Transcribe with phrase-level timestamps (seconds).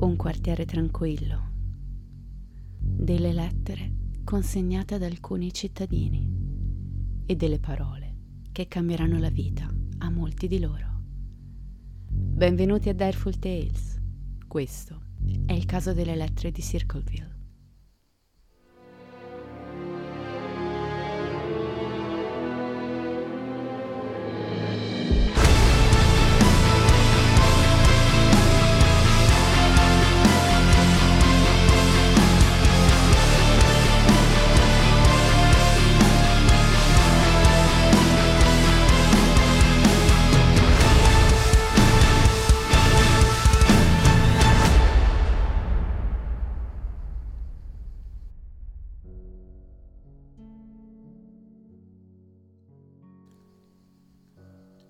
[0.00, 1.50] Un quartiere tranquillo.
[2.78, 8.16] Delle lettere consegnate ad alcuni cittadini e delle parole
[8.52, 11.02] che cambieranno la vita a molti di loro.
[12.08, 14.00] Benvenuti a Direful Tales.
[14.46, 15.00] Questo
[15.46, 17.37] è il caso delle lettere di Circleville.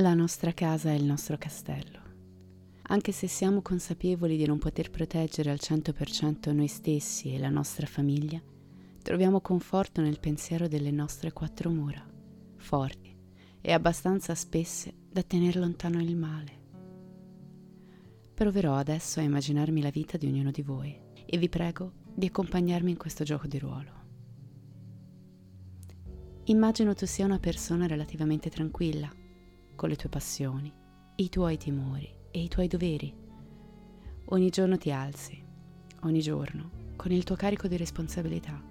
[0.00, 2.00] La nostra casa è il nostro castello.
[2.84, 7.86] Anche se siamo consapevoli di non poter proteggere al 100% noi stessi e la nostra
[7.86, 8.40] famiglia,
[9.02, 12.02] troviamo conforto nel pensiero delle nostre quattro mura,
[12.56, 13.14] forti
[13.60, 16.52] e abbastanza spesse da tenere lontano il male.
[18.32, 22.92] Proverò adesso a immaginarmi la vita di ognuno di voi e vi prego di accompagnarmi
[22.92, 23.92] in questo gioco di ruolo.
[26.44, 29.19] Immagino tu sia una persona relativamente tranquilla
[29.80, 30.70] con le tue passioni,
[31.14, 33.16] i tuoi timori e i tuoi doveri.
[34.26, 35.42] Ogni giorno ti alzi,
[36.00, 38.62] ogni giorno, con il tuo carico di responsabilità.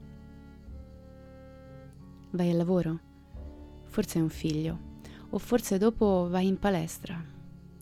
[2.29, 2.99] Vai al lavoro?
[3.85, 4.79] Forse hai un figlio,
[5.31, 7.19] o forse dopo vai in palestra,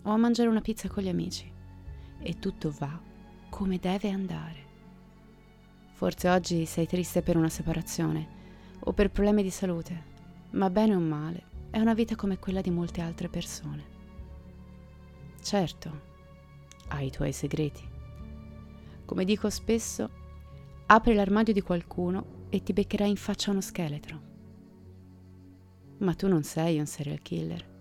[0.03, 1.51] o a mangiare una pizza con gli amici.
[2.19, 2.97] E tutto va
[3.49, 4.65] come deve andare.
[5.91, 8.25] Forse oggi sei triste per una separazione
[8.79, 10.15] o per problemi di salute,
[10.51, 13.95] ma bene o male è una vita come quella di molte altre persone.
[15.41, 16.01] Certo,
[16.89, 17.87] hai i tuoi segreti.
[19.05, 20.09] Come dico spesso,
[20.87, 24.21] apri l'armadio di qualcuno e ti beccherai in faccia uno scheletro.
[25.99, 27.75] Ma tu non sei un serial killer,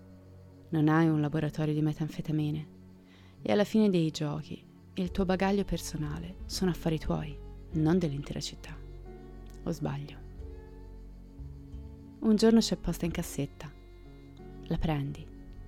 [0.69, 2.67] non hai un laboratorio di metanfetamine
[3.41, 4.63] e alla fine dei giochi
[4.95, 7.37] il tuo bagaglio personale sono affari tuoi,
[7.73, 8.75] non dell'intera città.
[9.63, 10.25] O sbaglio?
[12.19, 13.75] Un giorno c'è posta in cassetta
[14.67, 15.25] la prendi,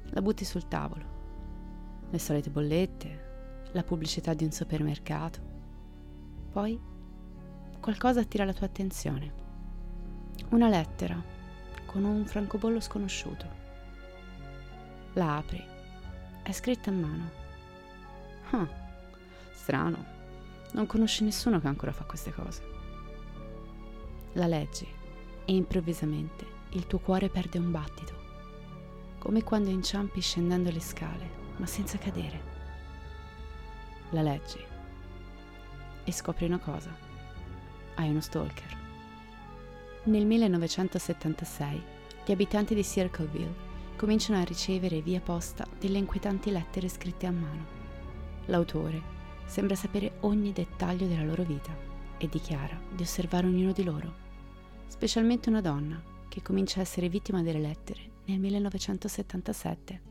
[0.10, 1.18] la butti sul tavolo.
[2.10, 5.40] Le solite bollette, la pubblicità di un supermercato.
[6.52, 6.80] Poi
[7.80, 9.48] qualcosa attira la tua attenzione.
[10.50, 11.22] Una lettera
[11.86, 13.58] con un francobollo sconosciuto.
[15.14, 15.64] La apri.
[16.44, 17.30] È scritta a mano.
[18.52, 18.68] Ah,
[19.54, 20.18] strano.
[20.74, 22.64] Non conosci nessuno che ancora fa queste cose.
[24.34, 24.88] La leggi
[25.46, 28.29] e improvvisamente il tuo cuore perde un battito
[29.20, 32.58] come quando inciampi scendendo le scale, ma senza cadere.
[34.12, 34.66] La leggi
[36.04, 36.90] e scopri una cosa.
[37.96, 38.78] Hai uno stalker.
[40.04, 41.84] Nel 1976
[42.26, 47.78] gli abitanti di Circleville cominciano a ricevere via posta delle inquietanti lettere scritte a mano.
[48.46, 51.76] L'autore sembra sapere ogni dettaglio della loro vita
[52.18, 54.14] e dichiara di osservare ognuno di loro,
[54.88, 60.02] specialmente una donna che comincia a essere vittima delle lettere nel 1977.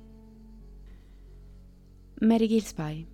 [2.20, 3.06] Mary Gillespie,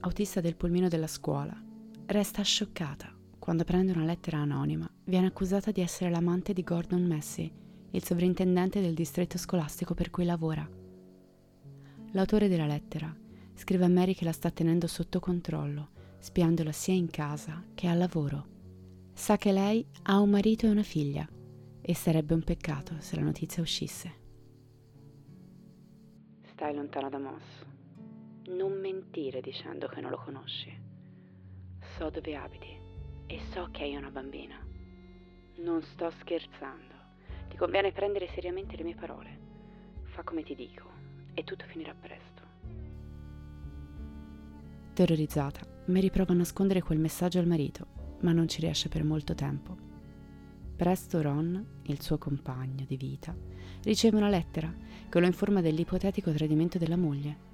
[0.00, 1.60] autista del pulmino della scuola,
[2.06, 7.52] resta scioccata quando prende una lettera anonima, viene accusata di essere l'amante di Gordon Massey,
[7.90, 10.66] il sovrintendente del distretto scolastico per cui lavora.
[12.12, 13.14] L'autore della lettera
[13.54, 17.98] scrive a Mary che la sta tenendo sotto controllo, spiandola sia in casa che al
[17.98, 18.46] lavoro.
[19.12, 21.28] Sa che lei ha un marito e una figlia
[21.80, 24.22] e sarebbe un peccato se la notizia uscisse.
[26.64, 27.42] Stai lontano da Moss.
[28.46, 30.74] Non mentire dicendo che non lo conosci.
[31.98, 32.74] So dove abiti
[33.26, 34.56] e so che hai una bambina.
[35.56, 36.94] Non sto scherzando.
[37.50, 39.38] Ti conviene prendere seriamente le mie parole.
[40.04, 40.88] Fa come ti dico
[41.34, 42.42] e tutto finirà presto.
[44.94, 49.34] Terrorizzata, Mary prova a nascondere quel messaggio al marito, ma non ci riesce per molto
[49.34, 49.76] tempo.
[50.76, 53.36] Presto Ron, il suo compagno di vita,
[53.84, 54.72] riceve una lettera
[55.08, 57.52] che lo informa dell'ipotetico tradimento della moglie.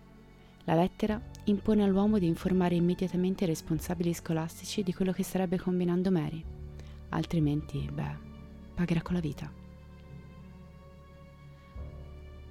[0.64, 6.10] La lettera impone all'uomo di informare immediatamente i responsabili scolastici di quello che starebbe combinando
[6.10, 6.42] Mary,
[7.10, 8.16] altrimenti, beh,
[8.74, 9.52] pagherà con la vita.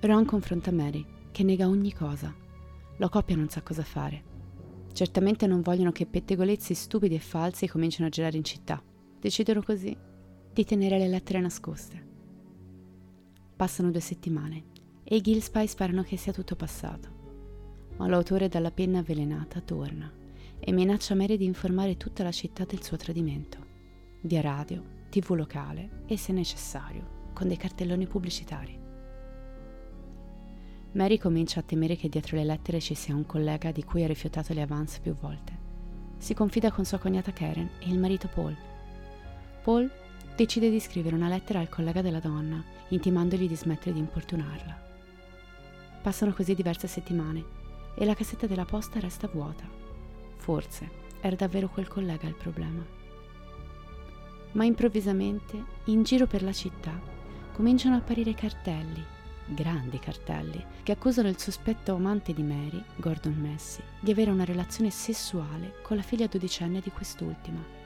[0.01, 2.33] Ron confronta Mary, che nega ogni cosa.
[2.97, 4.23] La coppia non sa cosa fare.
[4.93, 8.81] Certamente non vogliono che pettegolezzi stupidi e falsi comincino a girare in città.
[9.19, 9.95] Decidono così
[10.51, 12.08] di tenere le lettere nascoste.
[13.59, 14.63] Passano due settimane
[15.03, 17.09] e i Gillespie sperano che sia tutto passato.
[17.97, 20.09] Ma l'autore dalla penna avvelenata torna
[20.57, 23.57] e minaccia Mary di informare tutta la città del suo tradimento,
[24.21, 28.79] via radio, tv locale e, se necessario, con dei cartelloni pubblicitari.
[30.93, 34.07] Mary comincia a temere che dietro le lettere ci sia un collega di cui ha
[34.07, 35.51] rifiutato le avance più volte.
[36.17, 38.55] Si confida con sua cognata Karen e il marito Paul.
[39.61, 39.91] Paul
[40.39, 44.87] decide di scrivere una lettera al collega della donna, intimandogli di smettere di importunarla.
[46.01, 47.43] Passano così diverse settimane
[47.93, 49.65] e la cassetta della posta resta vuota.
[50.37, 50.89] Forse
[51.19, 52.81] era davvero quel collega il problema.
[54.53, 56.97] Ma improvvisamente, in giro per la città,
[57.51, 59.17] cominciano a apparire cartelli
[59.51, 64.91] grandi cartelli, che accusano il sospetto amante di Mary, Gordon Messi, di avere una relazione
[64.91, 67.78] sessuale con la figlia dodicenne di quest'ultima.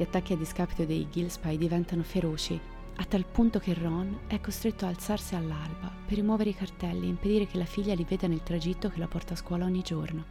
[0.00, 2.58] Gli attacchi a discapito dei Gillespie diventano feroci,
[2.96, 7.10] a tal punto che Ron è costretto a alzarsi all'alba per rimuovere i cartelli e
[7.10, 10.24] impedire che la figlia li veda nel tragitto che la porta a scuola ogni giorno.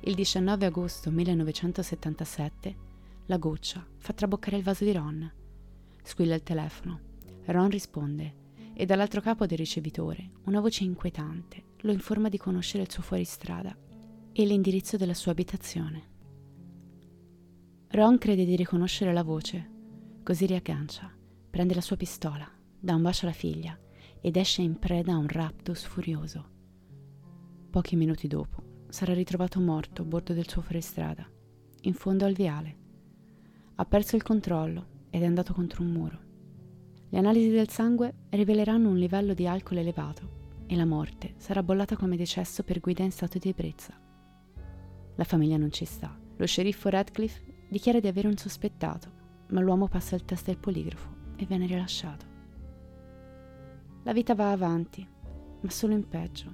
[0.00, 2.76] Il 19 agosto 1977
[3.26, 5.30] la goccia fa traboccare il vaso di Ron.
[6.02, 6.98] Squilla il telefono
[7.44, 8.34] Ron risponde
[8.72, 13.76] e dall'altro capo del ricevitore una voce inquietante lo informa di conoscere il suo fuoristrada
[14.32, 16.11] e l'indirizzo della sua abitazione.
[17.94, 19.70] Ron crede di riconoscere la voce,
[20.22, 21.14] così riaggancia,
[21.50, 22.50] prende la sua pistola,
[22.80, 23.78] dà un bacio alla figlia
[24.18, 26.48] ed esce in preda a un raptus furioso.
[27.68, 31.30] Pochi minuti dopo sarà ritrovato morto a bordo del suo fuoristrada,
[31.82, 32.76] in fondo al viale.
[33.74, 36.20] Ha perso il controllo ed è andato contro un muro.
[37.10, 41.94] Le analisi del sangue riveleranno un livello di alcol elevato e la morte sarà bollata
[41.96, 43.92] come decesso per guida in stato di ebbrezza.
[45.14, 46.18] La famiglia non ci sta.
[46.36, 49.10] Lo sceriffo Radcliffe dichiara di avere un sospettato,
[49.48, 52.26] ma l'uomo passa il test del poligrafo e viene rilasciato.
[54.02, 55.08] La vita va avanti,
[55.60, 56.52] ma solo in peggio.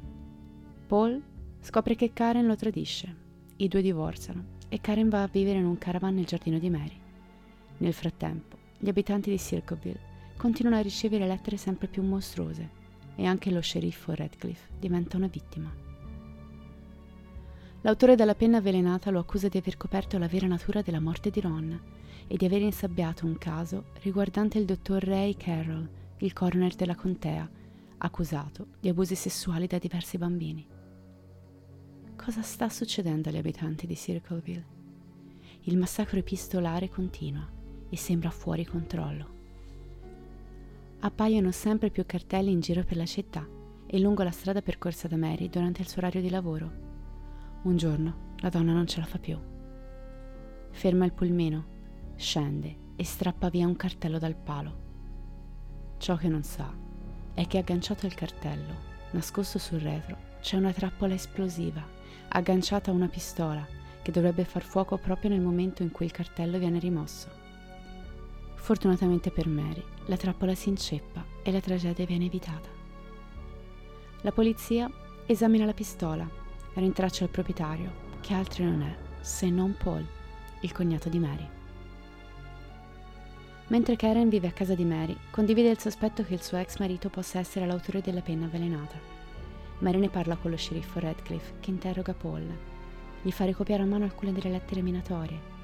[0.86, 1.20] Paul
[1.58, 3.16] scopre che Karen lo tradisce,
[3.56, 7.00] i due divorziano e Karen va a vivere in un caravan nel giardino di Mary.
[7.78, 10.06] Nel frattempo, gli abitanti di Circleville
[10.36, 12.70] continuano a ricevere lettere sempre più mostruose
[13.16, 15.87] e anche lo sceriffo Radcliffe diventa una vittima.
[17.82, 21.40] L'autore della penna avvelenata lo accusa di aver coperto la vera natura della morte di
[21.40, 21.80] Ron
[22.26, 25.88] e di aver insabbiato un caso riguardante il dottor Ray Carroll,
[26.18, 27.48] il coroner della contea,
[27.98, 30.66] accusato di abusi sessuali da diversi bambini.
[32.16, 34.76] Cosa sta succedendo agli abitanti di Circleville?
[35.62, 37.48] Il massacro epistolare continua
[37.88, 39.36] e sembra fuori controllo
[41.00, 43.46] appaiono sempre più cartelli in giro per la città
[43.86, 46.86] e lungo la strada percorsa da Mary durante il suo orario di lavoro.
[47.68, 49.38] Un giorno la donna non ce la fa più.
[50.70, 51.66] Ferma il pulmino,
[52.16, 55.96] scende e strappa via un cartello dal palo.
[55.98, 56.74] Ciò che non sa
[57.34, 58.72] è che agganciato al cartello,
[59.10, 61.86] nascosto sul retro, c'è una trappola esplosiva,
[62.28, 63.66] agganciata a una pistola
[64.00, 67.28] che dovrebbe far fuoco proprio nel momento in cui il cartello viene rimosso.
[68.54, 72.70] Fortunatamente per Mary, la trappola si inceppa e la tragedia viene evitata.
[74.22, 74.90] La polizia
[75.26, 76.37] esamina la pistola,
[76.80, 80.06] rintraccia il proprietario, che altro non è se non Paul,
[80.60, 81.48] il cognato di Mary.
[83.68, 87.10] Mentre Karen vive a casa di Mary, condivide il sospetto che il suo ex marito
[87.10, 88.98] possa essere l'autore della penna avvelenata.
[89.80, 92.46] Mary ne parla con lo sceriffo Radcliffe, che interroga Paul.
[93.22, 95.56] Gli fa ricopiare a mano alcune delle lettere minatorie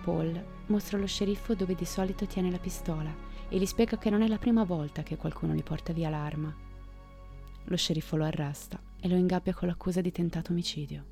[0.00, 3.14] Paul mostra allo sceriffo dove di solito tiene la pistola
[3.48, 6.54] e gli spiega che non è la prima volta che qualcuno gli porta via l'arma.
[7.64, 11.04] Lo sceriffo lo arresta e lo ingabbia con l'accusa di tentato omicidio.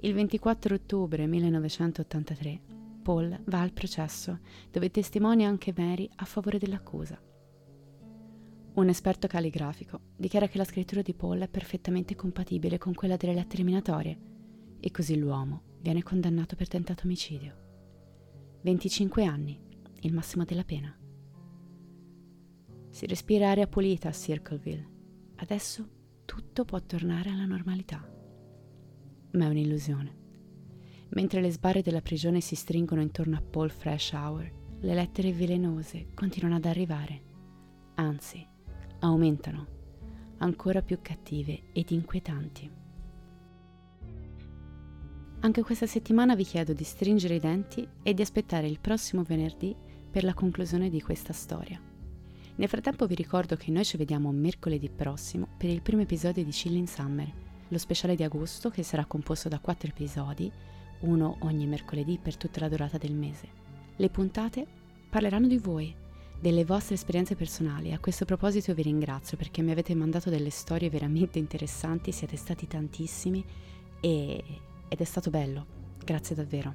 [0.00, 2.60] Il 24 ottobre 1983
[3.06, 4.40] Paul va al processo,
[4.70, 7.16] dove testimonia anche Mary a favore dell'accusa.
[8.74, 13.34] Un esperto calligrafico dichiara che la scrittura di Paul è perfettamente compatibile con quella delle
[13.34, 14.18] lettere minatorie
[14.80, 18.58] e così l'uomo viene condannato per tentato omicidio.
[18.62, 19.56] 25 anni,
[20.00, 20.92] il massimo della pena.
[22.90, 24.94] Si respira aria pulita a Circleville.
[25.36, 25.88] Adesso
[26.26, 28.06] tutto può tornare alla normalità.
[29.32, 30.24] Ma è un'illusione.
[31.10, 36.08] Mentre le sbarre della prigione si stringono intorno a Paul Fresh Hour, le lettere velenose
[36.12, 37.22] continuano ad arrivare.
[37.94, 38.46] Anzi,
[38.98, 39.66] aumentano,
[40.38, 42.70] ancora più cattive ed inquietanti.
[45.40, 49.74] Anche questa settimana vi chiedo di stringere i denti e di aspettare il prossimo venerdì
[50.10, 51.80] per la conclusione di questa storia.
[52.58, 56.50] Nel frattempo vi ricordo che noi ci vediamo mercoledì prossimo per il primo episodio di
[56.50, 57.30] Chilling Summer,
[57.68, 60.50] lo speciale di agosto che sarà composto da quattro episodi,
[61.00, 63.46] uno ogni mercoledì per tutta la durata del mese.
[63.96, 64.66] Le puntate
[65.10, 65.94] parleranno di voi,
[66.40, 67.92] delle vostre esperienze personali.
[67.92, 72.66] A questo proposito vi ringrazio perché mi avete mandato delle storie veramente interessanti, siete stati
[72.66, 73.44] tantissimi
[74.00, 74.42] e,
[74.88, 75.66] ed è stato bello.
[76.02, 76.74] Grazie davvero.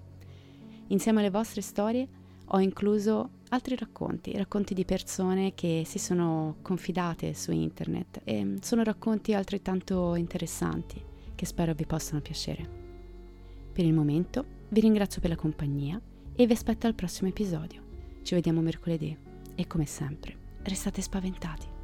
[0.89, 2.07] Insieme alle vostre storie
[2.53, 8.83] ho incluso altri racconti, racconti di persone che si sono confidate su internet e sono
[8.83, 11.01] racconti altrettanto interessanti
[11.35, 12.79] che spero vi possano piacere.
[13.71, 15.99] Per il momento vi ringrazio per la compagnia
[16.35, 17.83] e vi aspetto al prossimo episodio.
[18.21, 19.17] Ci vediamo mercoledì
[19.55, 21.80] e come sempre restate spaventati.